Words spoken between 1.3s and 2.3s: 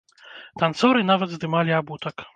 здымалі абутак.